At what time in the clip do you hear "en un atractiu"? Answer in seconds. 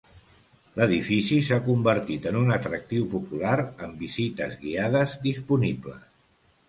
2.31-3.05